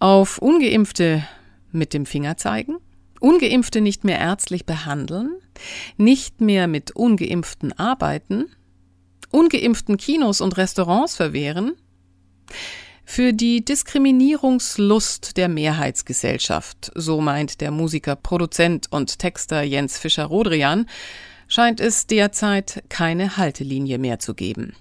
Auf 0.00 0.38
ungeimpfte 0.38 1.26
mit 1.72 1.92
dem 1.92 2.06
Finger 2.06 2.36
zeigen, 2.36 2.76
ungeimpfte 3.20 3.80
nicht 3.80 4.04
mehr 4.04 4.18
ärztlich 4.18 4.64
behandeln, 4.64 5.32
nicht 5.96 6.40
mehr 6.40 6.68
mit 6.68 6.92
ungeimpften 6.92 7.72
arbeiten, 7.72 8.46
ungeimpften 9.30 9.96
Kinos 9.96 10.40
und 10.40 10.56
Restaurants 10.56 11.16
verwehren, 11.16 11.72
für 13.04 13.32
die 13.32 13.64
Diskriminierungslust 13.64 15.36
der 15.38 15.48
Mehrheitsgesellschaft, 15.48 16.92
so 16.94 17.20
meint 17.20 17.60
der 17.62 17.70
Musiker, 17.70 18.16
Produzent 18.16 18.92
und 18.92 19.18
Texter 19.18 19.62
Jens 19.62 19.98
Fischer-Rodrian, 19.98 20.86
scheint 21.48 21.80
es 21.80 22.06
derzeit 22.06 22.84
keine 22.90 23.38
Haltelinie 23.38 23.98
mehr 23.98 24.18
zu 24.18 24.34
geben. 24.34 24.74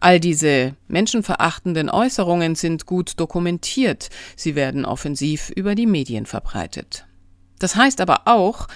All 0.00 0.20
diese 0.20 0.74
menschenverachtenden 0.88 1.90
Äußerungen 1.90 2.54
sind 2.54 2.86
gut 2.86 3.18
dokumentiert, 3.18 4.10
sie 4.36 4.54
werden 4.54 4.84
offensiv 4.84 5.50
über 5.50 5.74
die 5.74 5.86
Medien 5.86 6.26
verbreitet. 6.26 7.06
Das 7.58 7.76
heißt 7.76 8.00
aber 8.00 8.22
auch, 8.26 8.68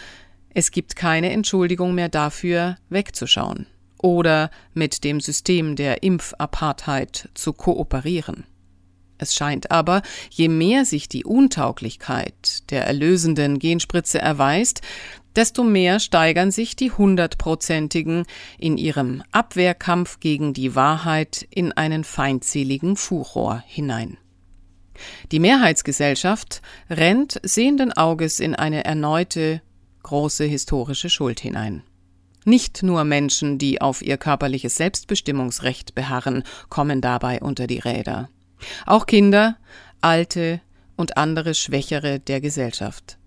es 0.54 0.70
gibt 0.70 0.96
keine 0.96 1.30
Entschuldigung 1.30 1.94
mehr 1.94 2.08
dafür, 2.08 2.76
wegzuschauen 2.88 3.66
oder 4.00 4.50
mit 4.74 5.04
dem 5.04 5.20
System 5.20 5.76
der 5.76 6.02
Impfapartheid 6.02 7.28
zu 7.34 7.52
kooperieren. 7.52 8.44
Es 9.18 9.34
scheint 9.34 9.72
aber, 9.72 10.02
je 10.30 10.48
mehr 10.48 10.84
sich 10.84 11.08
die 11.08 11.24
Untauglichkeit 11.24 12.70
der 12.70 12.86
erlösenden 12.86 13.58
Genspritze 13.58 14.20
erweist, 14.20 14.80
desto 15.38 15.62
mehr 15.62 16.00
steigern 16.00 16.50
sich 16.50 16.74
die 16.74 16.90
Hundertprozentigen 16.90 18.24
in 18.58 18.76
ihrem 18.76 19.22
Abwehrkampf 19.30 20.18
gegen 20.18 20.52
die 20.52 20.74
Wahrheit 20.74 21.46
in 21.48 21.70
einen 21.70 22.02
feindseligen 22.02 22.96
Furor 22.96 23.62
hinein. 23.64 24.18
Die 25.30 25.38
Mehrheitsgesellschaft 25.38 26.60
rennt 26.90 27.40
sehenden 27.44 27.92
Auges 27.92 28.40
in 28.40 28.56
eine 28.56 28.84
erneute 28.84 29.62
große 30.02 30.42
historische 30.42 31.08
Schuld 31.08 31.38
hinein. 31.38 31.84
Nicht 32.44 32.82
nur 32.82 33.04
Menschen, 33.04 33.58
die 33.58 33.80
auf 33.80 34.02
ihr 34.02 34.16
körperliches 34.16 34.74
Selbstbestimmungsrecht 34.74 35.94
beharren, 35.94 36.42
kommen 36.68 37.00
dabei 37.00 37.40
unter 37.40 37.68
die 37.68 37.78
Räder. 37.78 38.28
Auch 38.86 39.06
Kinder, 39.06 39.56
Alte 40.00 40.60
und 40.96 41.16
andere 41.16 41.54
Schwächere 41.54 42.18
der 42.18 42.40
Gesellschaft. 42.40 43.17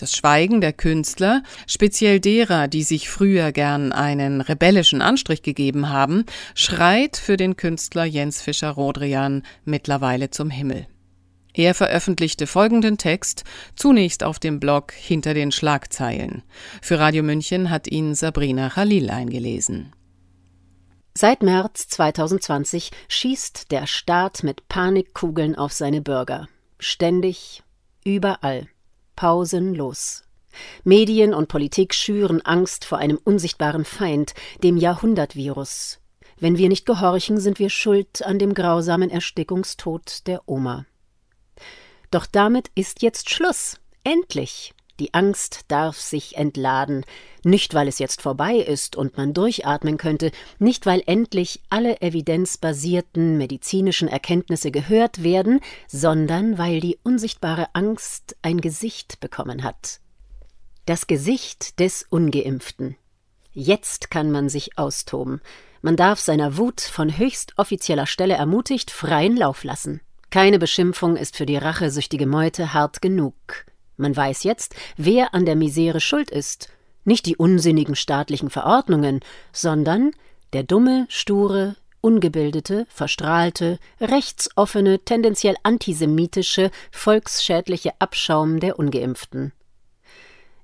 Das 0.00 0.16
Schweigen 0.16 0.62
der 0.62 0.72
Künstler, 0.72 1.42
speziell 1.66 2.20
derer, 2.20 2.68
die 2.68 2.84
sich 2.84 3.10
früher 3.10 3.52
gern 3.52 3.92
einen 3.92 4.40
rebellischen 4.40 5.02
Anstrich 5.02 5.42
gegeben 5.42 5.90
haben, 5.90 6.24
schreit 6.54 7.18
für 7.18 7.36
den 7.36 7.56
Künstler 7.56 8.06
Jens 8.06 8.40
Fischer-Rodrian 8.40 9.42
mittlerweile 9.66 10.30
zum 10.30 10.48
Himmel. 10.48 10.86
Er 11.52 11.74
veröffentlichte 11.74 12.46
folgenden 12.46 12.96
Text, 12.96 13.44
zunächst 13.76 14.24
auf 14.24 14.38
dem 14.38 14.58
Blog 14.58 14.92
Hinter 14.92 15.34
den 15.34 15.52
Schlagzeilen. 15.52 16.44
Für 16.80 16.98
Radio 16.98 17.22
München 17.22 17.68
hat 17.68 17.86
ihn 17.86 18.14
Sabrina 18.14 18.70
Khalil 18.70 19.10
eingelesen. 19.10 19.92
Seit 21.12 21.42
März 21.42 21.88
2020 21.88 22.90
schießt 23.08 23.70
der 23.70 23.86
Staat 23.86 24.44
mit 24.44 24.66
Panikkugeln 24.66 25.56
auf 25.56 25.74
seine 25.74 26.00
Bürger. 26.00 26.48
Ständig, 26.78 27.62
überall 28.02 28.66
pausenlos. 29.20 30.24
Medien 30.82 31.34
und 31.34 31.48
Politik 31.48 31.92
schüren 31.92 32.40
Angst 32.40 32.86
vor 32.86 32.96
einem 32.96 33.18
unsichtbaren 33.22 33.84
Feind, 33.84 34.32
dem 34.64 34.78
Jahrhundertvirus. 34.78 35.98
Wenn 36.38 36.56
wir 36.56 36.70
nicht 36.70 36.86
gehorchen, 36.86 37.38
sind 37.38 37.58
wir 37.58 37.68
schuld 37.68 38.24
an 38.24 38.38
dem 38.38 38.54
grausamen 38.54 39.10
Erstickungstod 39.10 40.26
der 40.26 40.48
Oma. 40.48 40.86
Doch 42.10 42.24
damit 42.24 42.70
ist 42.74 43.02
jetzt 43.02 43.28
Schluss. 43.28 43.76
Endlich. 44.04 44.72
Die 45.00 45.14
Angst 45.14 45.60
darf 45.68 45.98
sich 45.98 46.36
entladen, 46.36 47.06
nicht 47.42 47.72
weil 47.72 47.88
es 47.88 47.98
jetzt 47.98 48.20
vorbei 48.20 48.56
ist 48.56 48.96
und 48.96 49.16
man 49.16 49.32
durchatmen 49.32 49.96
könnte, 49.96 50.30
nicht 50.58 50.84
weil 50.84 51.02
endlich 51.06 51.62
alle 51.70 52.02
evidenzbasierten 52.02 53.38
medizinischen 53.38 54.08
Erkenntnisse 54.08 54.70
gehört 54.70 55.22
werden, 55.22 55.60
sondern 55.88 56.58
weil 56.58 56.80
die 56.80 56.98
unsichtbare 57.02 57.68
Angst 57.72 58.36
ein 58.42 58.60
Gesicht 58.60 59.20
bekommen 59.20 59.62
hat. 59.62 60.00
Das 60.84 61.06
Gesicht 61.06 61.80
des 61.80 62.04
ungeimpften. 62.10 62.96
Jetzt 63.52 64.10
kann 64.10 64.30
man 64.30 64.50
sich 64.50 64.76
austoben. 64.76 65.40
Man 65.80 65.96
darf 65.96 66.20
seiner 66.20 66.58
Wut 66.58 66.82
von 66.82 67.16
höchst 67.16 67.54
offizieller 67.56 68.06
Stelle 68.06 68.34
ermutigt 68.34 68.90
freien 68.90 69.38
Lauf 69.38 69.64
lassen. 69.64 70.02
Keine 70.28 70.58
Beschimpfung 70.58 71.16
ist 71.16 71.38
für 71.38 71.46
die 71.46 71.56
rachesüchtige 71.56 72.26
Meute 72.26 72.74
hart 72.74 73.00
genug. 73.00 73.34
Man 74.00 74.16
weiß 74.16 74.44
jetzt, 74.44 74.74
wer 74.96 75.34
an 75.34 75.44
der 75.44 75.56
Misere 75.56 76.00
schuld 76.00 76.30
ist. 76.30 76.68
Nicht 77.04 77.26
die 77.26 77.36
unsinnigen 77.36 77.94
staatlichen 77.94 78.48
Verordnungen, 78.48 79.20
sondern 79.52 80.12
der 80.54 80.62
dumme, 80.62 81.06
sture, 81.08 81.76
ungebildete, 82.00 82.86
verstrahlte, 82.88 83.78
rechtsoffene, 84.00 85.00
tendenziell 85.00 85.56
antisemitische, 85.62 86.70
volksschädliche 86.90 87.92
Abschaum 87.98 88.58
der 88.58 88.78
Ungeimpften. 88.78 89.52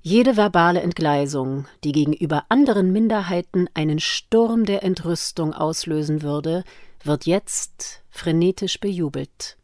Jede 0.01 0.37
verbale 0.37 0.81
Entgleisung, 0.81 1.67
die 1.85 1.93
gegenüber 1.93 2.45
anderen 2.49 2.93
Minderheiten 2.93 3.69
einen 3.75 3.99
Sturm 3.99 4.65
der 4.65 4.83
Entrüstung 4.83 5.53
auslösen 5.53 6.23
würde, 6.23 6.65
wird 7.03 7.27
jetzt 7.27 8.03
frenetisch 8.09 8.81
bejubelt. 8.81 9.59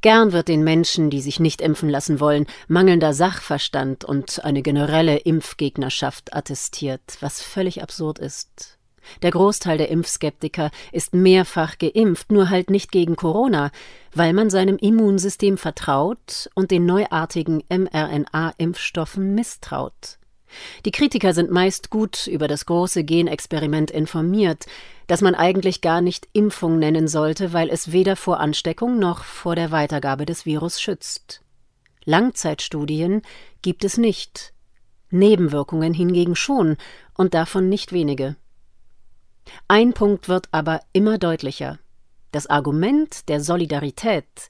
Gern 0.00 0.32
wird 0.32 0.48
den 0.48 0.64
Menschen, 0.64 1.10
die 1.10 1.20
sich 1.20 1.40
nicht 1.40 1.60
impfen 1.60 1.88
lassen 1.88 2.20
wollen, 2.20 2.46
mangelnder 2.68 3.12
Sachverstand 3.14 4.04
und 4.04 4.44
eine 4.44 4.62
generelle 4.62 5.18
Impfgegnerschaft 5.18 6.34
attestiert, 6.34 7.18
was 7.20 7.42
völlig 7.42 7.82
absurd 7.82 8.18
ist. 8.18 8.78
Der 9.22 9.30
Großteil 9.30 9.78
der 9.78 9.90
Impfskeptiker 9.90 10.70
ist 10.92 11.14
mehrfach 11.14 11.78
geimpft, 11.78 12.32
nur 12.32 12.50
halt 12.50 12.70
nicht 12.70 12.90
gegen 12.90 13.16
Corona, 13.16 13.70
weil 14.14 14.32
man 14.32 14.50
seinem 14.50 14.76
Immunsystem 14.76 15.58
vertraut 15.58 16.48
und 16.54 16.70
den 16.70 16.86
neuartigen 16.86 17.62
mRNA-Impfstoffen 17.68 19.34
misstraut. 19.34 20.18
Die 20.84 20.92
Kritiker 20.92 21.32
sind 21.34 21.50
meist 21.50 21.90
gut 21.90 22.26
über 22.26 22.48
das 22.48 22.66
große 22.66 23.04
Genexperiment 23.04 23.90
informiert, 23.90 24.66
das 25.06 25.20
man 25.20 25.34
eigentlich 25.34 25.80
gar 25.80 26.00
nicht 26.00 26.28
Impfung 26.32 26.78
nennen 26.78 27.08
sollte, 27.08 27.52
weil 27.52 27.68
es 27.68 27.92
weder 27.92 28.16
vor 28.16 28.40
Ansteckung 28.40 28.98
noch 28.98 29.24
vor 29.24 29.54
der 29.54 29.70
Weitergabe 29.70 30.26
des 30.26 30.46
Virus 30.46 30.80
schützt. 30.80 31.42
Langzeitstudien 32.04 33.22
gibt 33.62 33.84
es 33.84 33.96
nicht, 33.96 34.52
Nebenwirkungen 35.10 35.94
hingegen 35.94 36.36
schon, 36.36 36.76
und 37.16 37.34
davon 37.34 37.68
nicht 37.68 37.92
wenige. 37.92 38.36
Ein 39.68 39.92
Punkt 39.92 40.28
wird 40.28 40.48
aber 40.52 40.80
immer 40.92 41.18
deutlicher. 41.18 41.78
Das 42.32 42.46
Argument 42.48 43.28
der 43.28 43.40
Solidarität 43.40 44.48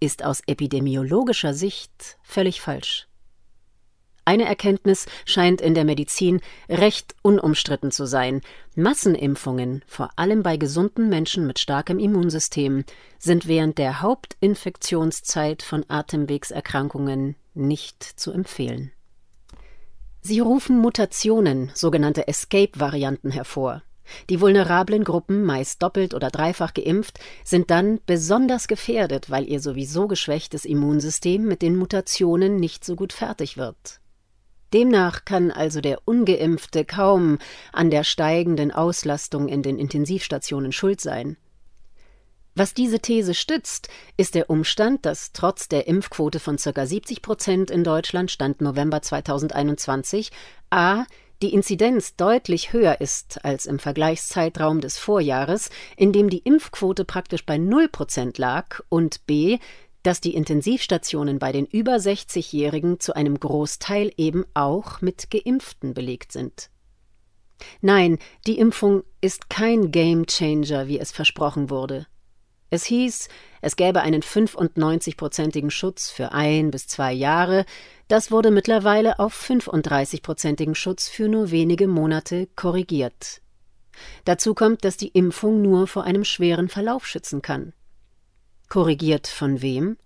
ist 0.00 0.24
aus 0.24 0.40
epidemiologischer 0.46 1.54
Sicht 1.54 2.16
völlig 2.22 2.60
falsch. 2.60 3.05
Eine 4.28 4.44
Erkenntnis 4.44 5.06
scheint 5.24 5.60
in 5.60 5.74
der 5.74 5.84
Medizin 5.84 6.40
recht 6.68 7.14
unumstritten 7.22 7.92
zu 7.92 8.06
sein. 8.06 8.40
Massenimpfungen, 8.74 9.84
vor 9.86 10.10
allem 10.16 10.42
bei 10.42 10.56
gesunden 10.56 11.08
Menschen 11.08 11.46
mit 11.46 11.60
starkem 11.60 12.00
Immunsystem, 12.00 12.84
sind 13.20 13.46
während 13.46 13.78
der 13.78 14.02
Hauptinfektionszeit 14.02 15.62
von 15.62 15.84
Atemwegserkrankungen 15.86 17.36
nicht 17.54 18.02
zu 18.02 18.32
empfehlen. 18.32 18.90
Sie 20.22 20.40
rufen 20.40 20.80
Mutationen, 20.80 21.70
sogenannte 21.72 22.26
Escape-Varianten 22.26 23.30
hervor. 23.30 23.84
Die 24.28 24.40
vulnerablen 24.40 25.04
Gruppen, 25.04 25.44
meist 25.44 25.84
doppelt 25.84 26.14
oder 26.14 26.30
dreifach 26.30 26.74
geimpft, 26.74 27.20
sind 27.44 27.70
dann 27.70 28.00
besonders 28.06 28.66
gefährdet, 28.66 29.30
weil 29.30 29.48
ihr 29.48 29.60
sowieso 29.60 30.08
geschwächtes 30.08 30.64
Immunsystem 30.64 31.44
mit 31.44 31.62
den 31.62 31.76
Mutationen 31.76 32.56
nicht 32.56 32.84
so 32.84 32.96
gut 32.96 33.12
fertig 33.12 33.56
wird. 33.56 34.00
Demnach 34.72 35.24
kann 35.24 35.50
also 35.50 35.80
der 35.80 36.00
ungeimpfte 36.04 36.84
kaum 36.84 37.38
an 37.72 37.90
der 37.90 38.04
steigenden 38.04 38.72
Auslastung 38.72 39.48
in 39.48 39.62
den 39.62 39.78
Intensivstationen 39.78 40.72
schuld 40.72 41.00
sein. 41.00 41.36
Was 42.54 42.72
diese 42.72 43.00
These 43.00 43.34
stützt, 43.34 43.88
ist 44.16 44.34
der 44.34 44.48
Umstand, 44.48 45.04
dass 45.04 45.32
trotz 45.32 45.68
der 45.68 45.86
Impfquote 45.86 46.40
von 46.40 46.56
ca. 46.56 46.86
70 46.86 47.20
Prozent 47.20 47.70
in 47.70 47.84
Deutschland 47.84 48.30
Stand 48.30 48.62
November 48.62 49.02
2021 49.02 50.32
a 50.70 51.04
die 51.42 51.52
Inzidenz 51.52 52.16
deutlich 52.16 52.72
höher 52.72 53.02
ist 53.02 53.44
als 53.44 53.66
im 53.66 53.78
Vergleichszeitraum 53.78 54.80
des 54.80 54.96
Vorjahres, 54.96 55.68
in 55.98 56.14
dem 56.14 56.30
die 56.30 56.38
Impfquote 56.38 57.04
praktisch 57.04 57.44
bei 57.44 57.58
0 57.58 57.88
Prozent 57.88 58.38
lag, 58.38 58.80
und 58.88 59.26
b 59.26 59.58
dass 60.06 60.20
die 60.20 60.34
Intensivstationen 60.36 61.40
bei 61.40 61.50
den 61.50 61.66
über 61.66 61.96
60-Jährigen 61.96 63.00
zu 63.00 63.16
einem 63.16 63.40
Großteil 63.40 64.12
eben 64.16 64.44
auch 64.54 65.00
mit 65.00 65.30
Geimpften 65.32 65.94
belegt 65.94 66.30
sind. 66.30 66.70
Nein, 67.80 68.18
die 68.46 68.58
Impfung 68.58 69.02
ist 69.20 69.50
kein 69.50 69.90
Gamechanger, 69.90 70.86
wie 70.86 71.00
es 71.00 71.10
versprochen 71.10 71.70
wurde. 71.70 72.06
Es 72.70 72.84
hieß, 72.84 73.28
es 73.62 73.74
gäbe 73.74 74.02
einen 74.02 74.22
95-prozentigen 74.22 75.70
Schutz 75.70 76.10
für 76.10 76.30
ein 76.30 76.70
bis 76.70 76.86
zwei 76.86 77.12
Jahre, 77.12 77.64
das 78.06 78.30
wurde 78.30 78.52
mittlerweile 78.52 79.18
auf 79.18 79.34
35-prozentigen 79.34 80.76
Schutz 80.76 81.08
für 81.08 81.28
nur 81.28 81.50
wenige 81.50 81.88
Monate 81.88 82.46
korrigiert. 82.54 83.40
Dazu 84.24 84.54
kommt, 84.54 84.84
dass 84.84 84.96
die 84.96 85.08
Impfung 85.08 85.62
nur 85.62 85.88
vor 85.88 86.04
einem 86.04 86.22
schweren 86.22 86.68
Verlauf 86.68 87.06
schützen 87.06 87.42
kann. 87.42 87.72
Korrigiert 88.68 89.26
von 89.26 89.62
wem? 89.62 89.96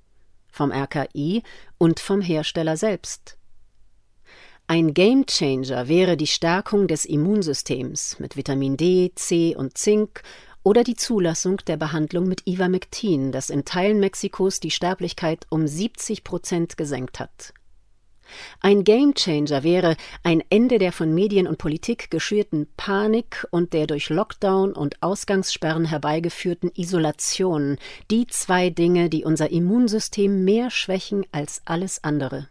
Vom 0.53 0.73
RKI 0.73 1.43
und 1.79 2.01
vom 2.01 2.21
Hersteller 2.21 2.77
selbst. 2.77 3.37
Ein 4.67 4.95
Gamechanger 4.95 5.89
wäre 5.89 6.17
die 6.17 6.27
Stärkung 6.27 6.87
des 6.87 7.05
Immunsystems 7.05 8.19
mit 8.21 8.37
Vitamin 8.37 8.77
D, 8.77 9.13
C 9.17 9.57
und 9.57 9.77
Zink 9.77 10.23
oder 10.63 10.85
die 10.85 10.95
Zulassung 10.95 11.57
der 11.67 11.77
Behandlung 11.77 12.29
mit 12.29 12.47
Ivermectin, 12.47 13.33
das 13.33 13.51
in 13.51 13.65
Teilen 13.65 13.99
Mexikos 13.99 14.61
die 14.61 14.71
Sterblichkeit 14.71 15.47
um 15.49 15.67
70 15.67 16.23
Prozent 16.23 16.77
gesenkt 16.77 17.19
hat. 17.19 17.55
Ein 18.61 18.85
Gamechanger 18.85 19.63
wäre 19.63 19.97
ein 20.23 20.43
Ende 20.51 20.79
der 20.79 20.93
von 20.93 21.15
Medien 21.15 21.47
und 21.47 21.59
Politik 21.59 22.11
geschürten 22.11 22.69
Panik 22.77 23.47
und 23.51 23.73
der 23.73 23.87
durch 23.87 24.09
Lockdown 24.09 24.73
und 24.73 25.03
Ausgangssperren 25.03 25.85
herbeigeführten 25.85 26.71
Isolation, 26.75 27.77
die 28.11 28.27
zwei 28.27 28.71
Dinge, 28.71 29.09
die 29.09 29.25
unser 29.25 29.51
Immunsystem 29.51 30.45
mehr 30.45 30.71
schwächen 30.71 31.25
als 31.33 31.63
alles 31.65 32.05
andere. 32.05 32.49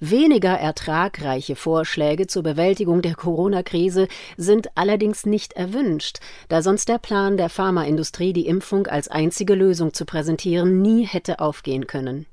Weniger 0.00 0.58
ertragreiche 0.58 1.56
Vorschläge 1.56 2.26
zur 2.26 2.42
Bewältigung 2.42 3.02
der 3.02 3.14
Corona-Krise 3.14 4.08
sind 4.36 4.68
allerdings 4.74 5.26
nicht 5.26 5.54
erwünscht, 5.54 6.18
da 6.48 6.62
sonst 6.62 6.88
der 6.88 6.98
Plan 6.98 7.36
der 7.36 7.48
Pharmaindustrie, 7.48 8.32
die 8.32 8.46
Impfung 8.46 8.86
als 8.86 9.08
einzige 9.08 9.54
Lösung 9.54 9.94
zu 9.94 10.04
präsentieren, 10.04 10.82
nie 10.82 11.06
hätte 11.06 11.40
aufgehen 11.40 11.86
können. 11.86 12.26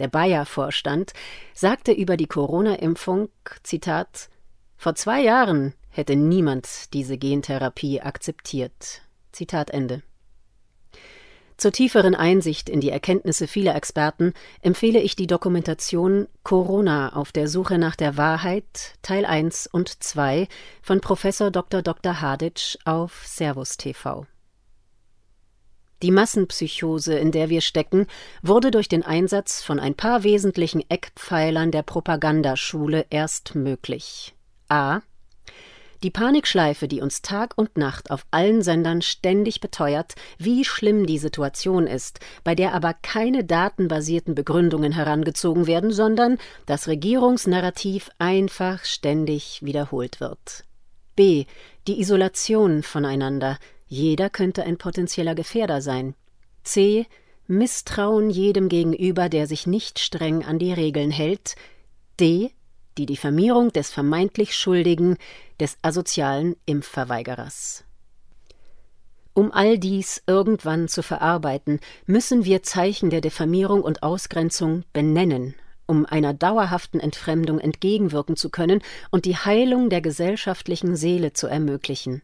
Der 0.00 0.08
Bayer-Vorstand 0.08 1.12
sagte 1.54 1.92
über 1.92 2.16
die 2.16 2.26
Corona-Impfung, 2.26 3.28
Zitat, 3.62 4.30
vor 4.76 4.94
zwei 4.94 5.20
Jahren 5.20 5.74
hätte 5.90 6.16
niemand 6.16 6.94
diese 6.94 7.18
Gentherapie 7.18 8.00
akzeptiert. 8.00 9.02
Zitat 9.30 9.70
Ende. 9.70 10.02
Zur 11.58 11.72
tieferen 11.72 12.14
Einsicht 12.14 12.70
in 12.70 12.80
die 12.80 12.88
Erkenntnisse 12.88 13.46
vieler 13.46 13.74
Experten 13.74 14.32
empfehle 14.62 14.98
ich 15.00 15.14
die 15.14 15.26
Dokumentation 15.26 16.26
Corona 16.42 17.14
auf 17.14 17.32
der 17.32 17.48
Suche 17.48 17.76
nach 17.76 17.96
der 17.96 18.16
Wahrheit 18.16 18.94
Teil 19.02 19.26
1 19.26 19.66
und 19.66 20.02
2 20.02 20.48
von 20.80 21.02
Professor 21.02 21.50
Dr. 21.50 21.82
Dr. 21.82 22.22
Haditsch 22.22 22.78
auf 22.86 23.26
Servus 23.26 23.76
TV. 23.76 24.26
Die 26.02 26.10
Massenpsychose, 26.10 27.18
in 27.18 27.30
der 27.30 27.50
wir 27.50 27.60
stecken, 27.60 28.06
wurde 28.42 28.70
durch 28.70 28.88
den 28.88 29.02
Einsatz 29.02 29.62
von 29.62 29.78
ein 29.78 29.94
paar 29.94 30.22
wesentlichen 30.22 30.82
Eckpfeilern 30.88 31.70
der 31.70 31.82
Propagandaschule 31.82 33.06
erst 33.10 33.54
möglich. 33.54 34.34
A. 34.68 35.00
Die 36.02 36.10
Panikschleife, 36.10 36.88
die 36.88 37.02
uns 37.02 37.20
Tag 37.20 37.58
und 37.58 37.76
Nacht 37.76 38.10
auf 38.10 38.24
allen 38.30 38.62
Sendern 38.62 39.02
ständig 39.02 39.60
beteuert, 39.60 40.14
wie 40.38 40.64
schlimm 40.64 41.04
die 41.04 41.18
Situation 41.18 41.86
ist, 41.86 42.20
bei 42.42 42.54
der 42.54 42.72
aber 42.72 42.94
keine 42.94 43.44
datenbasierten 43.44 44.34
Begründungen 44.34 44.92
herangezogen 44.92 45.66
werden, 45.66 45.92
sondern 45.92 46.38
das 46.64 46.88
Regierungsnarrativ 46.88 48.08
einfach 48.18 48.86
ständig 48.86 49.60
wiederholt 49.62 50.20
wird. 50.20 50.64
B. 51.16 51.44
Die 51.86 52.00
Isolation 52.00 52.82
voneinander, 52.82 53.58
jeder 53.90 54.30
könnte 54.30 54.62
ein 54.62 54.78
potenzieller 54.78 55.34
Gefährder 55.34 55.82
sein. 55.82 56.14
C. 56.62 57.06
Misstrauen 57.48 58.30
jedem 58.30 58.68
gegenüber, 58.68 59.28
der 59.28 59.48
sich 59.48 59.66
nicht 59.66 59.98
streng 59.98 60.44
an 60.44 60.60
die 60.60 60.72
Regeln 60.72 61.10
hält. 61.10 61.56
D. 62.20 62.52
Die 62.96 63.06
Diffamierung 63.06 63.72
des 63.72 63.90
vermeintlich 63.90 64.54
Schuldigen, 64.54 65.16
des 65.58 65.76
asozialen 65.82 66.54
Impfverweigerers. 66.66 67.84
Um 69.34 69.50
all 69.50 69.76
dies 69.76 70.22
irgendwann 70.24 70.86
zu 70.86 71.02
verarbeiten, 71.02 71.80
müssen 72.06 72.44
wir 72.44 72.62
Zeichen 72.62 73.10
der 73.10 73.20
Diffamierung 73.20 73.82
und 73.82 74.04
Ausgrenzung 74.04 74.84
benennen, 74.92 75.56
um 75.86 76.06
einer 76.06 76.32
dauerhaften 76.32 77.00
Entfremdung 77.00 77.58
entgegenwirken 77.58 78.36
zu 78.36 78.50
können 78.50 78.82
und 79.10 79.24
die 79.24 79.36
Heilung 79.36 79.90
der 79.90 80.00
gesellschaftlichen 80.00 80.94
Seele 80.94 81.32
zu 81.32 81.48
ermöglichen. 81.48 82.22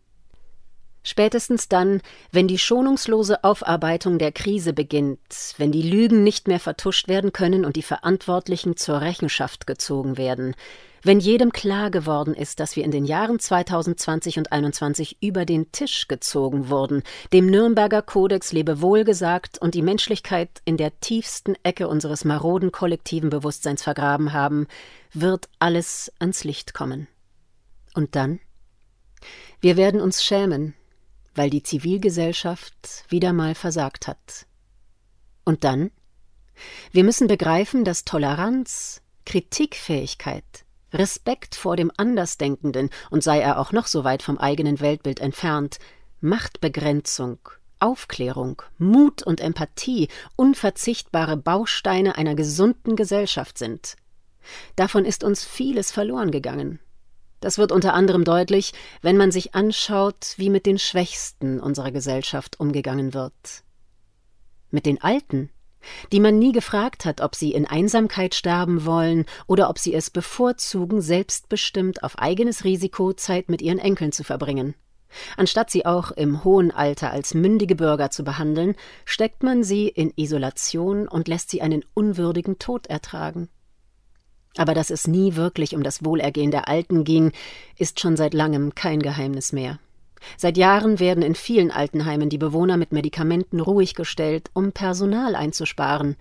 Spätestens 1.09 1.69
dann, 1.69 2.03
wenn 2.33 2.49
die 2.49 2.59
schonungslose 2.59 3.45
Aufarbeitung 3.45 4.19
der 4.19 4.33
Krise 4.33 4.73
beginnt, 4.73 5.55
wenn 5.57 5.71
die 5.71 5.89
Lügen 5.89 6.25
nicht 6.25 6.49
mehr 6.49 6.59
vertuscht 6.59 7.07
werden 7.07 7.33
können 7.33 7.65
und 7.65 7.77
die 7.77 7.85
Verantwortlichen 7.85 8.77
zur 8.77 9.01
Rechenschaft 9.01 9.69
gezogen 9.69 10.17
werden, 10.17 10.57
wenn 11.05 11.21
jedem 11.21 11.53
klar 11.53 11.93
geworden 11.93 12.35
ist, 12.35 12.59
dass 12.59 12.75
wir 12.75 12.83
in 12.83 12.91
den 12.91 13.05
Jahren 13.05 13.39
2020 13.39 14.39
und 14.39 14.49
2021 14.49 15.19
über 15.21 15.45
den 15.45 15.71
Tisch 15.71 16.09
gezogen 16.09 16.71
wurden, 16.71 17.05
dem 17.33 17.47
Nürnberger 17.47 18.03
Kodex 18.03 18.51
Lebewohl 18.51 19.05
gesagt 19.05 19.59
und 19.59 19.75
die 19.75 19.83
Menschlichkeit 19.83 20.61
in 20.65 20.77
der 20.77 20.99
tiefsten 20.99 21.55
Ecke 21.63 21.87
unseres 21.87 22.25
maroden 22.25 22.73
kollektiven 22.73 23.31
Bewusstseins 23.31 23.85
vergraben 23.85 24.33
haben, 24.33 24.67
wird 25.13 25.49
alles 25.61 26.11
ans 26.19 26.43
Licht 26.43 26.75
kommen. 26.75 27.07
Und 27.95 28.17
dann? 28.17 28.41
Wir 29.61 29.77
werden 29.77 30.01
uns 30.01 30.25
schämen, 30.25 30.75
weil 31.37 31.51
die 31.51 31.63
Zivilgesellschaft 31.63 33.05
wieder 33.09 33.33
mal 33.33 33.55
versagt 33.55 34.07
hat. 34.07 34.47
Und 35.45 35.65
dann? 35.65 35.91
Wir 36.91 37.05
müssen 37.05 37.27
begreifen, 37.27 37.85
dass 37.85 38.05
Toleranz, 38.05 39.03
Kritikfähigkeit, 39.25 40.65
Respekt 40.93 41.55
vor 41.55 41.77
dem 41.77 41.93
Andersdenkenden 41.97 42.91
und 43.11 43.23
sei 43.23 43.41
er 43.41 43.59
auch 43.61 43.73
noch 43.73 43.87
so 43.87 44.05
weit 44.05 44.23
vom 44.23 44.39
eigenen 44.39 44.81
Weltbild 44.81 45.21
entfernt, 45.21 45.79
Machtbegrenzung, 46.21 47.39
Aufklärung, 47.79 48.63
Mut 48.79 49.23
und 49.23 49.41
Empathie 49.41 50.09
unverzichtbare 50.37 51.37
Bausteine 51.37 52.17
einer 52.17 52.35
gesunden 52.35 52.97
Gesellschaft 52.97 53.59
sind. 53.59 53.97
Davon 54.77 55.05
ist 55.05 55.25
uns 55.25 55.45
vieles 55.45 55.93
verloren 55.93 56.31
gegangen. 56.31 56.81
Das 57.41 57.59
wird 57.59 57.73
unter 57.73 57.95
anderem 57.95 58.25
deutlich, 58.25 58.73
wenn 59.03 59.17
man 59.17 59.31
sich 59.31 59.55
anschaut, 59.55 60.35
wie 60.37 60.51
mit 60.51 60.67
den 60.67 60.79
Schwächsten 60.79 61.61
unserer 61.61 61.93
Gesellschaft 61.93 62.59
umgegangen 62.59 63.15
wird. 63.15 63.63
Mit 64.71 64.87
den 64.87 65.01
Alten, 65.03 65.51
die 66.13 66.21
man 66.21 66.39
nie 66.39 66.53
gefragt 66.53 67.05
hat, 67.05 67.21
ob 67.21 67.35
sie 67.35 67.53
in 67.53 67.67
Einsamkeit 67.67 68.35
sterben 68.35 68.85
wollen 68.85 69.27
oder 69.47 69.71
ob 69.71 69.79
sie 69.79 69.95
es 69.95 70.11
bevorzugen, 70.11 71.01
selbstbestimmt 71.01 72.03
auf 72.03 72.19
eigenes 72.19 72.65
Risiko 72.65 73.13
Zeit 73.13 73.49
mit 73.49 73.63
ihren 73.63 73.79
Enkeln 73.79 74.13
zu 74.13 74.25
verbringen. 74.25 74.75
Anstatt 75.37 75.71
sie 75.71 75.87
auch 75.87 76.11
im 76.11 76.45
hohen 76.45 76.71
Alter 76.71 77.11
als 77.11 77.35
mündige 77.35 77.77
Bürger 77.77 78.11
zu 78.11 78.25
behandeln, 78.25 78.75
steckt 79.05 79.43
man 79.43 79.63
sie 79.63 79.89
in 79.89 80.13
Isolation 80.17 81.09
und 81.09 81.29
lässt 81.29 81.51
sie 81.51 81.63
einen 81.63 81.85
unwürdigen 81.95 82.59
Tod 82.59 82.89
ertragen. 82.89 83.49
Aber 84.57 84.75
dass 84.75 84.91
es 84.91 85.07
nie 85.07 85.37
wirklich 85.37 85.75
um 85.75 85.83
das 85.83 86.05
Wohlergehen 86.05 86.51
der 86.51 86.69
Alten 86.69 87.05
ging, 87.05 87.33
ist 87.77 88.01
schon 88.01 88.17
seit 88.17 88.35
langem 88.35 88.75
kein 88.75 89.01
Geheimnis 89.01 89.53
mehr. 89.53 89.79
Seit 90.37 90.57
Jahren 90.57 90.99
werden 90.99 91.23
in 91.23 91.35
vielen 91.35 91.71
Altenheimen 91.71 92.31
die 92.31 92.39
Bewohner 92.39 92.77
mit 92.77 92.93
Medikamenten 92.93 93.61
ruhig 93.61 93.95
gestellt, 93.95 94.51
um 94.55 94.73
Personal 94.73 95.37
einzusparen. 95.37 96.17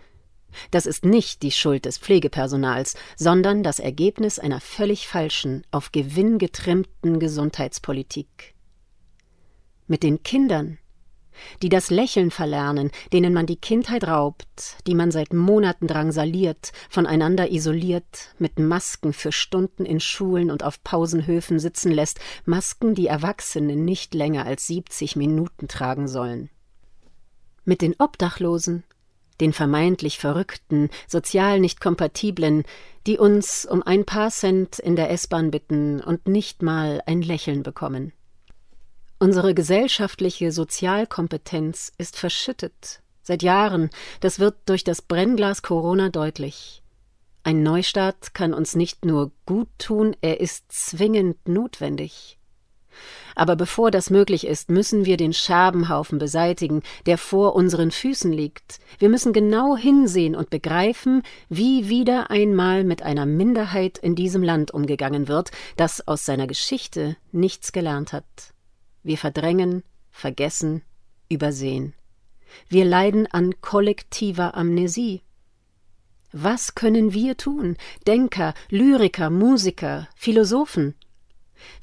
Das 0.72 0.86
ist 0.86 1.06
nicht 1.06 1.44
die 1.44 1.52
Schuld 1.52 1.86
des 1.86 1.98
Pflegepersonals, 1.98 2.96
sondern 3.16 3.64
das 3.64 3.80
Ergebnis 3.80 4.40
einer 4.40 4.62
völlig 4.62 5.08
falschen, 5.08 5.66
auf 5.72 5.92
Gewinn 5.92 6.38
getrimmten 6.38 7.20
Gesundheitspolitik. 7.20 8.54
Mit 9.88 10.04
den 10.04 10.24
Kindern 10.24 10.78
die 11.62 11.70
das 11.70 11.90
Lächeln 11.90 12.32
verlernen, 12.32 12.92
denen 13.14 13.34
man 13.34 13.46
die 13.46 13.56
Kindheit 13.56 14.06
raubt, 14.06 14.78
die 14.88 14.96
man 14.96 15.12
seit 15.12 15.34
Monaten 15.34 15.88
drangsaliert, 15.88 16.72
voneinander 16.90 17.52
isoliert, 17.52 18.34
mit 18.40 18.60
Masken 18.60 19.14
für 19.14 19.32
Stunden 19.32 19.86
in 19.86 20.00
Schulen 20.00 20.52
und 20.52 20.64
auf 20.64 20.84
Pausenhöfen 20.84 21.60
sitzen 21.60 21.92
lässt, 21.92 22.20
Masken, 22.46 22.96
die 22.96 23.08
Erwachsene 23.08 23.76
nicht 23.76 24.14
länger 24.14 24.46
als 24.46 24.68
70 24.68 25.16
Minuten 25.16 25.68
tragen 25.68 26.08
sollen. 26.08 26.50
Mit 27.64 27.82
den 27.82 27.96
Obdachlosen, 27.98 28.84
den 29.42 29.54
vermeintlich 29.54 30.20
Verrückten, 30.20 30.90
sozial 31.08 31.60
nicht 31.60 31.82
Kompatiblen, 31.82 32.64
die 33.06 33.18
uns 33.18 33.66
um 33.66 33.84
ein 33.84 34.06
paar 34.06 34.30
Cent 34.30 34.80
in 34.80 34.96
der 34.96 35.12
S-Bahn 35.12 35.52
bitten 35.52 36.02
und 36.02 36.28
nicht 36.28 36.62
mal 36.62 37.02
ein 37.06 37.22
Lächeln 37.22 37.64
bekommen. 37.64 38.14
Unsere 39.26 39.56
gesellschaftliche 39.56 40.52
Sozialkompetenz 40.52 41.92
ist 41.98 42.16
verschüttet. 42.16 43.02
Seit 43.24 43.42
Jahren, 43.42 43.90
das 44.20 44.38
wird 44.38 44.54
durch 44.68 44.84
das 44.84 45.02
Brennglas 45.02 45.64
Corona 45.64 46.10
deutlich. 46.10 46.84
Ein 47.42 47.64
Neustart 47.64 48.36
kann 48.36 48.54
uns 48.54 48.76
nicht 48.76 49.04
nur 49.04 49.32
gut 49.48 49.68
tun, 49.80 50.16
er 50.22 50.42
ist 50.42 50.72
zwingend 50.72 51.48
notwendig. 51.48 52.38
Aber 53.34 53.56
bevor 53.56 53.90
das 53.90 54.12
möglich 54.12 54.46
ist, 54.46 54.70
müssen 54.70 55.06
wir 55.06 55.18
den 55.18 55.34
Scherbenhaufen 55.34 56.20
beseitigen, 56.20 56.84
der 57.08 57.18
vor 57.18 57.56
unseren 57.56 57.90
Füßen 57.90 58.32
liegt. 58.32 58.78
Wir 59.00 59.10
müssen 59.10 59.34
genau 59.34 59.76
hinsehen 59.76 60.36
und 60.36 60.52
begreifen, 60.52 61.24
wie 61.50 61.90
wieder 61.90 62.30
einmal 62.30 62.84
mit 62.84 63.02
einer 63.02 63.26
Minderheit 63.26 63.98
in 63.98 64.14
diesem 64.14 64.44
Land 64.44 64.70
umgegangen 64.70 65.28
wird, 65.28 65.50
das 65.78 66.08
aus 66.08 66.26
seiner 66.26 66.46
Geschichte 66.46 67.18
nichts 67.32 67.72
gelernt 67.72 68.14
hat. 68.14 68.55
Wir 69.06 69.20
verdrängen, 69.20 69.84
vergessen, 70.10 70.82
übersehen. 71.30 71.94
Wir 72.70 72.86
leiden 72.86 73.28
an 73.28 73.54
kollektiver 73.62 74.56
Amnesie. 74.56 75.22
Was 76.32 76.74
können 76.74 77.14
wir 77.14 77.38
tun? 77.38 77.78
Denker, 78.08 78.56
Lyriker, 78.72 79.30
Musiker, 79.30 80.08
Philosophen? 80.16 80.96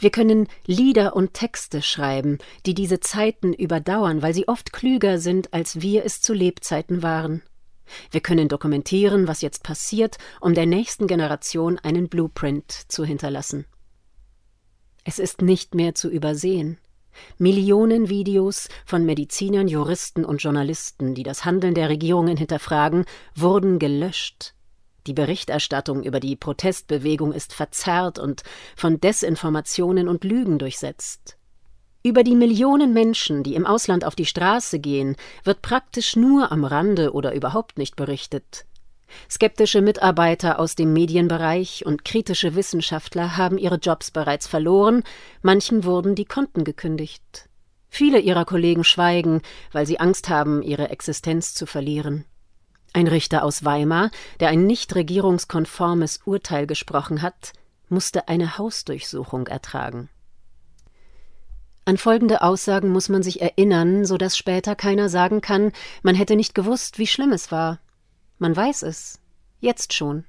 Wir 0.00 0.10
können 0.10 0.48
Lieder 0.66 1.14
und 1.14 1.32
Texte 1.32 1.80
schreiben, 1.80 2.38
die 2.66 2.74
diese 2.74 2.98
Zeiten 2.98 3.52
überdauern, 3.52 4.20
weil 4.20 4.34
sie 4.34 4.48
oft 4.48 4.72
klüger 4.72 5.18
sind, 5.20 5.54
als 5.54 5.80
wir 5.80 6.04
es 6.04 6.22
zu 6.22 6.34
Lebzeiten 6.34 7.04
waren. 7.04 7.42
Wir 8.10 8.20
können 8.20 8.48
dokumentieren, 8.48 9.28
was 9.28 9.42
jetzt 9.42 9.62
passiert, 9.62 10.18
um 10.40 10.54
der 10.54 10.66
nächsten 10.66 11.06
Generation 11.06 11.78
einen 11.78 12.08
Blueprint 12.08 12.72
zu 12.88 13.04
hinterlassen. 13.04 13.64
Es 15.04 15.20
ist 15.20 15.40
nicht 15.40 15.76
mehr 15.76 15.94
zu 15.94 16.10
übersehen. 16.10 16.78
Millionen 17.38 18.08
Videos 18.08 18.68
von 18.84 19.04
Medizinern, 19.04 19.68
Juristen 19.68 20.24
und 20.24 20.42
Journalisten, 20.42 21.14
die 21.14 21.22
das 21.22 21.44
Handeln 21.44 21.74
der 21.74 21.88
Regierungen 21.88 22.36
hinterfragen, 22.36 23.04
wurden 23.34 23.78
gelöscht, 23.78 24.54
die 25.06 25.14
Berichterstattung 25.14 26.04
über 26.04 26.20
die 26.20 26.36
Protestbewegung 26.36 27.32
ist 27.32 27.52
verzerrt 27.52 28.18
und 28.18 28.42
von 28.76 29.00
Desinformationen 29.00 30.08
und 30.08 30.22
Lügen 30.22 30.58
durchsetzt. 30.58 31.36
Über 32.04 32.22
die 32.24 32.36
Millionen 32.36 32.92
Menschen, 32.92 33.42
die 33.42 33.54
im 33.54 33.66
Ausland 33.66 34.04
auf 34.04 34.14
die 34.14 34.26
Straße 34.26 34.78
gehen, 34.78 35.16
wird 35.44 35.62
praktisch 35.62 36.16
nur 36.16 36.52
am 36.52 36.64
Rande 36.64 37.12
oder 37.12 37.34
überhaupt 37.34 37.78
nicht 37.78 37.96
berichtet. 37.96 38.64
Skeptische 39.30 39.80
Mitarbeiter 39.80 40.58
aus 40.58 40.74
dem 40.74 40.92
Medienbereich 40.92 41.84
und 41.86 42.04
kritische 42.04 42.54
Wissenschaftler 42.54 43.36
haben 43.36 43.58
ihre 43.58 43.76
Jobs 43.76 44.10
bereits 44.10 44.46
verloren, 44.46 45.02
manchen 45.42 45.84
wurden 45.84 46.14
die 46.14 46.24
Konten 46.24 46.64
gekündigt. 46.64 47.48
Viele 47.88 48.20
ihrer 48.20 48.44
Kollegen 48.44 48.84
schweigen, 48.84 49.42
weil 49.70 49.86
sie 49.86 50.00
Angst 50.00 50.28
haben, 50.28 50.62
ihre 50.62 50.88
Existenz 50.90 51.54
zu 51.54 51.66
verlieren. 51.66 52.24
Ein 52.94 53.06
Richter 53.06 53.44
aus 53.44 53.64
Weimar, 53.64 54.10
der 54.40 54.48
ein 54.48 54.66
nicht 54.66 54.94
regierungskonformes 54.94 56.20
Urteil 56.24 56.66
gesprochen 56.66 57.22
hat, 57.22 57.52
musste 57.88 58.28
eine 58.28 58.58
Hausdurchsuchung 58.58 59.46
ertragen. 59.46 60.08
An 61.84 61.98
folgende 61.98 62.42
Aussagen 62.42 62.90
muss 62.90 63.08
man 63.08 63.22
sich 63.22 63.42
erinnern, 63.42 64.04
so 64.04 64.16
dass 64.16 64.36
später 64.36 64.76
keiner 64.76 65.08
sagen 65.08 65.40
kann, 65.40 65.72
man 66.02 66.14
hätte 66.14 66.36
nicht 66.36 66.54
gewusst, 66.54 66.98
wie 66.98 67.06
schlimm 67.06 67.32
es 67.32 67.50
war. 67.50 67.80
Man 68.42 68.56
weiß 68.56 68.82
es. 68.82 69.20
Jetzt 69.60 69.92
schon. 69.92 70.24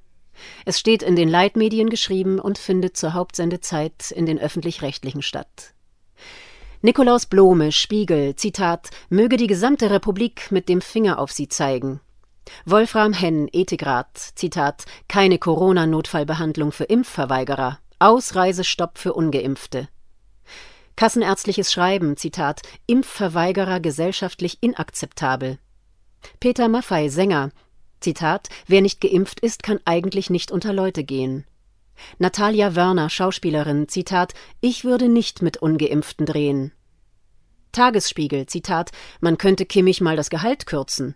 Es 0.65 0.79
steht 0.79 1.01
in 1.01 1.15
den 1.15 1.27
Leitmedien 1.27 1.89
geschrieben 1.89 2.37
und 2.37 2.59
findet 2.59 2.95
zur 2.95 3.15
Hauptsendezeit 3.15 4.11
in 4.11 4.27
den 4.27 4.37
öffentlich-rechtlichen 4.37 5.23
statt. 5.23 5.73
Nikolaus 6.83 7.25
Blome, 7.25 7.71
Spiegel, 7.71 8.35
Zitat, 8.35 8.91
möge 9.09 9.35
die 9.35 9.47
gesamte 9.47 9.89
Republik 9.89 10.51
mit 10.51 10.69
dem 10.69 10.79
Finger 10.79 11.17
auf 11.17 11.31
sie 11.31 11.47
zeigen. 11.47 12.01
Wolfram 12.65 13.13
Henn, 13.13 13.49
Ethikrat, 13.51 14.15
Zitat, 14.35 14.85
keine 15.07 15.39
Corona-Notfallbehandlung 15.39 16.71
für 16.71 16.83
Impfverweigerer, 16.83 17.79
Ausreisestopp 17.97 18.99
für 18.99 19.13
Ungeimpfte. 19.13 19.87
Kassenärztliches 20.95 21.73
Schreiben, 21.73 22.15
Zitat, 22.15 22.61
Impfverweigerer 22.85 23.79
gesellschaftlich 23.79 24.59
inakzeptabel. 24.61 25.57
Peter 26.39 26.67
Maffei, 26.69 27.09
Sänger, 27.09 27.49
Zitat, 28.03 28.49
wer 28.67 28.81
nicht 28.81 29.01
geimpft 29.01 29.39
ist, 29.39 29.63
kann 29.63 29.79
eigentlich 29.85 30.29
nicht 30.29 30.51
unter 30.51 30.73
Leute 30.73 31.03
gehen. 31.03 31.45
Natalia 32.19 32.75
Wörner, 32.75 33.09
Schauspielerin, 33.09 33.87
Zitat, 33.87 34.33
ich 34.59 34.83
würde 34.83 35.07
nicht 35.07 35.41
mit 35.41 35.57
Ungeimpften 35.57 36.25
drehen. 36.25 36.73
Tagesspiegel, 37.71 38.45
Zitat, 38.45 38.91
man 39.21 39.37
könnte 39.37 39.65
Kimmich 39.65 40.01
mal 40.01 40.15
das 40.17 40.29
Gehalt 40.29 40.65
kürzen. 40.65 41.15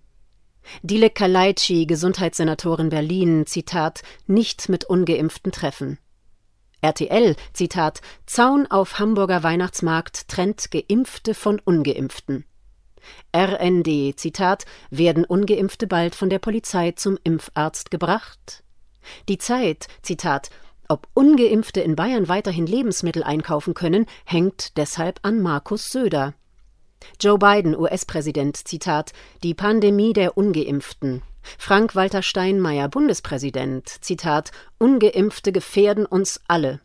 Dilek 0.82 1.16
Kalaitschi, 1.16 1.86
Gesundheitssenatorin 1.86 2.90
Berlin, 2.90 3.46
Zitat, 3.46 4.02
nicht 4.26 4.70
mit 4.70 4.86
Ungeimpften 4.86 5.52
treffen. 5.52 6.00
RTL, 6.82 7.36
Zitat, 7.54 8.02
Zaun 8.26 8.66
auf 8.68 9.00
Hamburger 9.00 9.44
Weihnachtsmarkt 9.44 10.30
trennt 10.30 10.72
Geimpfte 10.72 11.34
von 11.34 11.60
Ungeimpften. 11.60 12.46
RND, 13.36 14.18
Zitat, 14.20 14.66
werden 14.90 15.26
Ungeimpfte 15.26 15.88
bald 15.88 16.16
von 16.16 16.30
der 16.30 16.40
Polizei 16.40 16.92
zum 16.92 17.18
Impfarzt 17.24 17.92
gebracht? 17.92 18.64
Die 19.30 19.38
Zeit, 19.38 19.88
Zitat, 20.02 20.50
ob 20.90 21.08
Ungeimpfte 21.14 21.82
in 21.82 21.96
Bayern 21.96 22.30
weiterhin 22.30 22.66
Lebensmittel 22.66 23.24
einkaufen 23.24 23.74
können, 23.74 24.06
hängt 24.26 24.78
deshalb 24.78 25.20
an 25.24 25.42
Markus 25.42 25.92
Söder. 25.92 26.34
Joe 27.22 27.38
Biden, 27.38 27.78
US-Präsident, 27.78 28.56
Zitat, 28.68 29.12
die 29.44 29.54
Pandemie 29.54 30.14
der 30.14 30.38
Ungeimpften. 30.38 31.22
Frank-Walter 31.58 32.22
Steinmeier, 32.22 32.90
Bundespräsident, 32.90 33.88
Zitat, 33.88 34.52
Ungeimpfte 34.78 35.52
gefährden 35.52 36.06
uns 36.06 36.42
alle. 36.48 36.82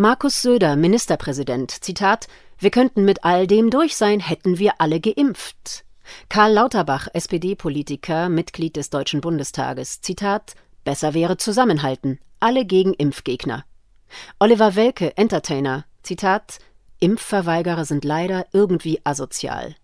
Markus 0.00 0.42
Söder, 0.42 0.76
Ministerpräsident, 0.76 1.72
Zitat, 1.72 2.28
wir 2.56 2.70
könnten 2.70 3.04
mit 3.04 3.24
all 3.24 3.48
dem 3.48 3.68
durch 3.68 3.96
sein, 3.96 4.20
hätten 4.20 4.60
wir 4.60 4.74
alle 4.78 5.00
geimpft. 5.00 5.84
Karl 6.28 6.52
Lauterbach, 6.52 7.08
SPD-Politiker, 7.12 8.28
Mitglied 8.28 8.76
des 8.76 8.90
Deutschen 8.90 9.20
Bundestages, 9.20 10.00
Zitat, 10.00 10.54
besser 10.84 11.14
wäre 11.14 11.36
zusammenhalten, 11.36 12.20
alle 12.38 12.64
gegen 12.64 12.94
Impfgegner. 12.94 13.64
Oliver 14.38 14.76
Welke, 14.76 15.16
Entertainer, 15.16 15.84
Zitat, 16.04 16.60
Impfverweigerer 17.00 17.84
sind 17.84 18.04
leider 18.04 18.46
irgendwie 18.52 19.00
asozial. 19.02 19.74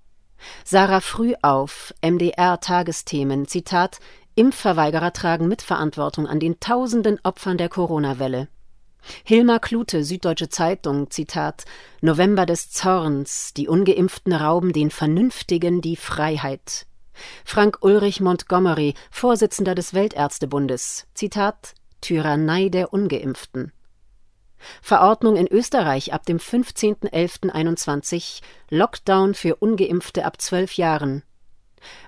Sarah 0.63 1.01
Frühauf, 1.01 1.93
MDR 2.03 2.61
Tagesthemen, 2.61 3.49
Zitat, 3.49 3.99
Impfverweigerer 4.37 5.13
tragen 5.13 5.49
Mitverantwortung 5.49 6.29
an 6.29 6.39
den 6.39 6.61
tausenden 6.61 7.19
Opfern 7.25 7.59
der 7.59 7.69
Corona-Welle. 7.69 8.47
Hilmar 9.25 9.61
Klute, 9.61 10.05
Süddeutsche 10.05 10.49
Zeitung, 10.49 11.11
Zitat, 11.11 11.65
November 12.01 12.47
des 12.47 12.71
Zorns, 12.71 13.53
die 13.55 13.69
Ungeimpften 13.69 14.33
rauben 14.33 14.73
den 14.73 14.91
Vernünftigen 14.91 15.81
die 15.81 15.97
Freiheit. 15.97 16.87
Frank 17.45 17.79
Ulrich 17.83 18.21
Montgomery, 18.21 18.95
Vorsitzender 19.11 19.75
des 19.75 19.95
Weltärztebundes, 19.95 21.07
Zitat, 21.15 21.75
Tyrannei 22.01 22.69
der 22.69 22.93
Ungeimpften. 22.93 23.73
Verordnung 24.83 25.37
in 25.37 25.47
Österreich 25.47 26.13
ab 26.13 26.25
dem 26.25 26.39
15.11.21 26.39 28.41
Lockdown 28.71 29.35
für 29.35 29.57
Ungeimpfte 29.57 30.25
ab 30.25 30.41
zwölf 30.41 30.75
Jahren. 30.75 31.23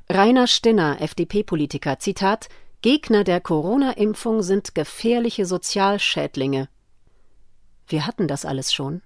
Rainer 0.08 0.46
Stinner, 0.46 1.00
FDP-Politiker, 1.00 1.98
Zitat 1.98 2.48
Gegner 2.82 3.24
der 3.24 3.40
Corona-Impfung 3.40 4.42
sind 4.42 4.74
gefährliche 4.74 5.44
Sozialschädlinge. 5.44 6.68
Wir 7.88 8.06
hatten 8.06 8.28
das 8.28 8.44
alles 8.44 8.72
schon. 8.72 9.02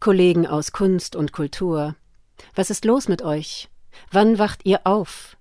Kollegen 0.00 0.46
aus 0.46 0.72
Kunst 0.72 1.16
und 1.16 1.32
Kultur, 1.32 1.94
was 2.54 2.70
ist 2.70 2.84
los 2.84 3.08
mit 3.08 3.22
euch? 3.22 3.68
Wann 4.10 4.38
wacht 4.38 4.60
ihr 4.64 4.80
auf? 4.84 5.36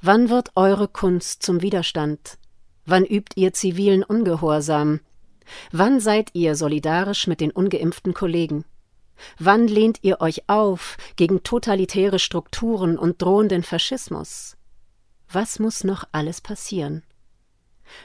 Wann 0.00 0.28
wird 0.28 0.52
eure 0.56 0.88
Kunst 0.88 1.42
zum 1.42 1.62
Widerstand? 1.62 2.38
Wann 2.84 3.04
übt 3.04 3.40
ihr 3.40 3.52
zivilen 3.52 4.02
Ungehorsam? 4.02 5.00
Wann 5.70 6.00
seid 6.00 6.30
ihr 6.34 6.56
solidarisch 6.56 7.26
mit 7.26 7.40
den 7.40 7.50
ungeimpften 7.50 8.14
Kollegen? 8.14 8.64
Wann 9.38 9.68
lehnt 9.68 9.98
ihr 10.02 10.20
euch 10.20 10.48
auf 10.48 10.96
gegen 11.16 11.42
totalitäre 11.42 12.18
Strukturen 12.18 12.98
und 12.98 13.22
drohenden 13.22 13.62
Faschismus? 13.62 14.56
Was 15.30 15.58
muss 15.58 15.84
noch 15.84 16.04
alles 16.12 16.40
passieren? 16.40 17.02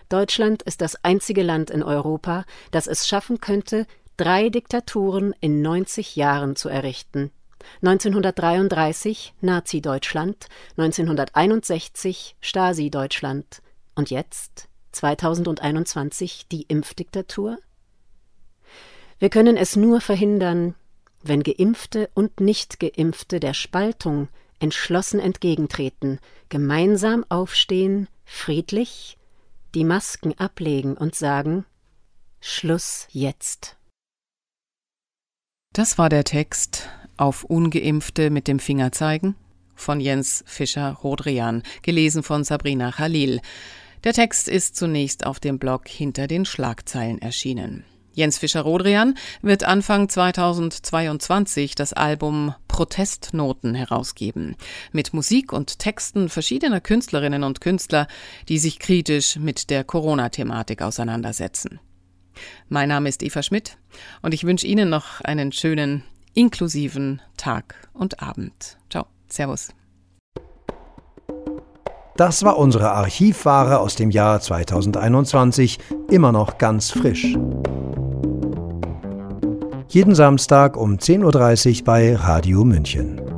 Deutschland 0.10 0.63
ist 0.63 0.81
das 0.81 1.03
einzige 1.03 1.43
Land 1.43 1.69
in 1.69 1.84
Europa, 1.84 2.46
das 2.72 2.88
es 2.88 3.07
schaffen 3.07 3.39
könnte, 3.39 3.86
drei 4.17 4.50
Diktaturen 4.50 5.34
in 5.39 5.62
90 5.62 6.15
Jahren 6.15 6.55
zu 6.55 6.69
errichten. 6.69 7.31
1933 7.81 9.34
Nazi-Deutschland, 9.41 10.48
1961 10.77 12.36
Stasi-Deutschland 12.41 13.62
und 13.96 14.10
jetzt 14.10 14.67
2021 14.93 16.48
die 16.51 16.63
Impfdiktatur? 16.63 17.57
Wir 19.19 19.29
können 19.29 19.57
es 19.57 19.75
nur 19.75 20.01
verhindern, 20.01 20.75
wenn 21.24 21.43
Geimpfte 21.43 22.10
und 22.13 22.39
Nichtgeimpfte 22.39 23.39
der 23.39 23.53
Spaltung 23.53 24.29
entschlossen 24.60 25.19
entgegentreten, 25.19 26.19
gemeinsam 26.50 27.25
aufstehen, 27.29 28.07
friedlich, 28.25 29.17
die 29.75 29.83
Masken 29.83 30.33
ablegen 30.38 30.95
und 30.95 31.15
sagen 31.15 31.65
Schluss 32.39 33.07
jetzt. 33.12 33.77
Das 35.74 35.97
war 35.97 36.09
der 36.09 36.24
Text 36.24 36.89
Auf 37.17 37.43
ungeimpfte 37.43 38.29
mit 38.29 38.47
dem 38.47 38.59
Finger 38.59 38.91
zeigen 38.91 39.36
von 39.77 40.00
Jens 40.00 40.43
Fischer-Rodrian, 40.47 41.63
gelesen 41.83 42.24
von 42.24 42.43
Sabrina 42.43 42.91
Khalil. 42.91 43.41
Der 44.03 44.13
Text 44.13 44.47
ist 44.47 44.75
zunächst 44.75 45.25
auf 45.25 45.39
dem 45.39 45.59
Blog 45.59 45.88
Hinter 45.88 46.27
den 46.27 46.45
Schlagzeilen 46.45 47.21
erschienen. 47.21 47.86
Jens 48.17 48.39
Fischer-Rodrian 48.39 49.13
wird 49.43 49.63
Anfang 49.63 50.09
2022 50.09 51.75
das 51.75 51.93
Album 51.93 52.55
Protestnoten 52.67 53.75
herausgeben. 53.75 54.55
Mit 54.91 55.13
Musik 55.13 55.53
und 55.53 55.77
Texten 55.77 56.27
verschiedener 56.27 56.81
Künstlerinnen 56.81 57.43
und 57.43 57.62
Künstler, 57.62 58.07
die 58.50 58.57
sich 58.57 58.79
kritisch 58.79 59.36
mit 59.36 59.69
der 59.69 59.83
Corona-Thematik 59.83 60.81
auseinandersetzen. 60.81 61.79
Mein 62.69 62.89
Name 62.89 63.07
ist 63.07 63.21
Eva 63.21 63.43
Schmidt 63.43 63.77
und 64.24 64.33
ich 64.33 64.45
wünsche 64.45 64.65
Ihnen 64.65 64.89
noch 64.89 65.21
einen 65.21 65.51
schönen, 65.51 66.03
inklusiven 66.33 67.21
Tag 67.38 67.88
und 67.93 68.24
Abend. 68.24 68.79
Ciao, 68.89 69.05
Servus. 69.27 69.69
Das 72.15 72.41
war 72.41 72.57
unsere 72.57 72.93
Archivware 72.93 73.77
aus 73.77 73.93
dem 73.93 74.09
Jahr 74.09 74.41
2021, 74.41 75.77
immer 76.09 76.31
noch 76.31 76.57
ganz 76.57 76.89
frisch. 76.89 77.38
Jeden 79.89 80.15
Samstag 80.15 80.75
um 80.75 80.98
10.30 80.98 81.79
Uhr 81.79 81.86
bei 81.86 82.15
Radio 82.15 82.65
München. 82.65 83.37